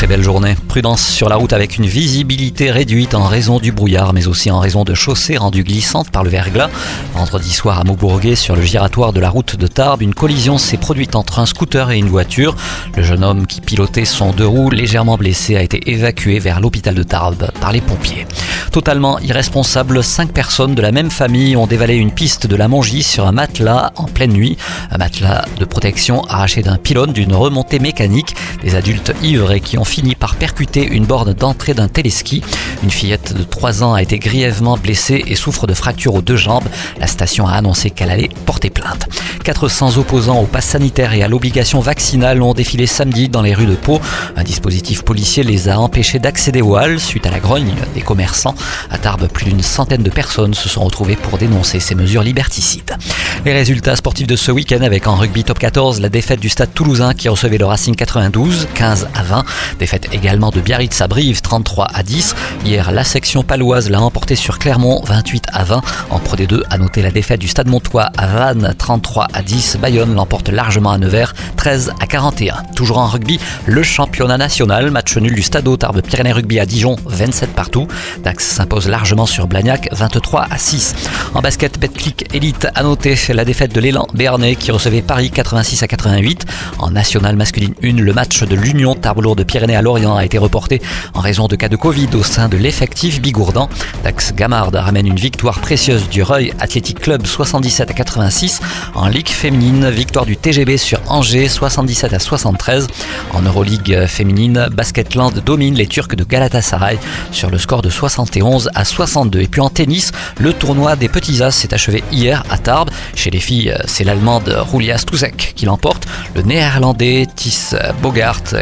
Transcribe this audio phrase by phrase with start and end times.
[0.00, 0.56] Très belle journée.
[0.66, 4.58] Prudence sur la route avec une visibilité réduite en raison du brouillard, mais aussi en
[4.58, 6.70] raison de chaussées rendues glissantes par le verglas.
[7.12, 10.78] Vendredi soir à Maubourguet, sur le giratoire de la route de Tarbes, une collision s'est
[10.78, 12.56] produite entre un scooter et une voiture.
[12.96, 16.94] Le jeune homme qui pilotait son deux roues, légèrement blessé, a été évacué vers l'hôpital
[16.94, 18.26] de Tarbes par les pompiers.
[18.72, 23.02] Totalement irresponsable, cinq personnes de la même famille ont dévalé une piste de la Mongie
[23.02, 24.56] sur un matelas en pleine nuit.
[24.92, 28.34] Un matelas de protection arraché d'un pylône d'une remontée mécanique.
[28.62, 32.42] Des adultes ivres et qui ont fini par percuter une borne d'entrée d'un téléski.
[32.82, 36.36] Une fillette de 3 ans a été grièvement blessée et souffre de fractures aux deux
[36.36, 36.68] jambes.
[36.98, 39.08] La station a annoncé qu'elle allait porter plainte.
[39.44, 43.66] 400 opposants au pass sanitaire et à l'obligation vaccinale ont défilé samedi dans les rues
[43.66, 44.00] de Pau.
[44.36, 48.54] Un dispositif policier les a empêchés d'accéder aux halles suite à la grogne des commerçants.
[48.90, 52.96] À Tarbes, plus d'une centaine de personnes se sont retrouvées pour dénoncer ces mesures liberticides.
[53.44, 56.74] Les résultats sportifs de ce week-end avec en rugby top 14 la défaite du stade
[56.74, 59.44] toulousain qui recevait le Racing 92, 15 à 20.
[59.78, 62.34] Défaite également de Biarritz à Brive, 33 à 10.
[62.64, 65.82] Hier, la section paloise l'a emporté sur Clermont, 28 à 20.
[66.10, 69.78] En Pro D2, à noter la défaite du stade Montois à Vannes, 33 à 10.
[69.80, 72.54] Bayonne l'emporte largement à Nevers, 13 à 41.
[72.74, 76.96] Toujours en rugby, le championnat national, match nul du stade Tarbes Pyrénées Rugby à Dijon,
[77.06, 77.86] 27 partout.
[78.24, 80.94] Dax s'impose largement sur Blagnac, 23 à 6.
[81.34, 85.82] En basket, Betclic Elite a noté la défaite de l'élan Béarnais qui recevait Paris 86
[85.82, 86.46] à 88.
[86.78, 90.38] En national masculine 1, le match de l'Union Tarbes de Pyrénées à Lorient a été
[90.38, 90.80] reporté
[91.14, 93.68] en raison de cas de Covid au sein de l'effectif bigourdan.
[94.02, 98.60] Dax Gamard ramène une victoire précieuse du Reuil Athletic Club 77 à 86.
[98.94, 102.86] En Ligue féminine, victoire du TGB sur Angers 77 à 73.
[103.32, 106.98] En Euroleague féminine, Basketland domine les Turcs de Galatasaray
[107.32, 109.40] sur le score de 71 à 62.
[109.40, 112.90] Et puis en tennis, le tournoi des petits as s'est achevé hier à Tarbes.
[113.14, 116.06] Chez les filles, c'est l'allemande Roulia Stuzek qui l'emporte.
[116.34, 117.74] Le néerlandais Tis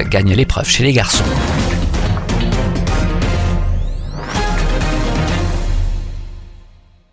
[0.09, 1.25] Gagne l'épreuve chez les garçons.